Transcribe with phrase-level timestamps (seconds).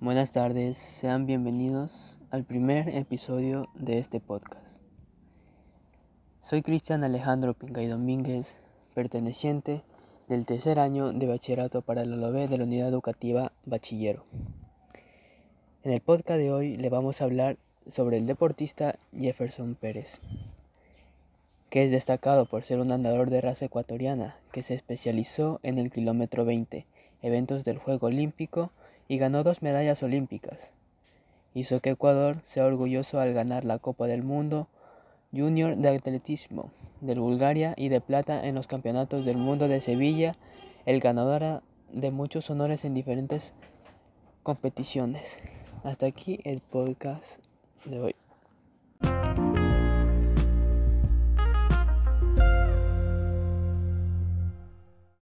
[0.00, 4.78] Buenas tardes, sean bienvenidos al primer episodio de este podcast.
[6.40, 8.58] Soy Cristian Alejandro Pincay Domínguez,
[8.94, 9.82] perteneciente
[10.28, 14.24] del tercer año de bachillerato para la LOB de la unidad educativa Bachillero.
[15.82, 17.56] En el podcast de hoy le vamos a hablar
[17.88, 20.20] sobre el deportista Jefferson Pérez,
[21.70, 25.90] que es destacado por ser un andador de raza ecuatoriana que se especializó en el
[25.90, 26.86] kilómetro 20,
[27.20, 28.70] eventos del Juego Olímpico,
[29.08, 30.72] y ganó dos medallas olímpicas.
[31.54, 34.68] Hizo que Ecuador sea orgulloso al ganar la Copa del Mundo
[35.32, 40.36] Junior de Atletismo de Bulgaria y de plata en los Campeonatos del Mundo de Sevilla,
[40.86, 43.54] el ganador de muchos honores en diferentes
[44.42, 45.40] competiciones.
[45.84, 47.40] Hasta aquí el podcast
[47.84, 48.27] de hoy.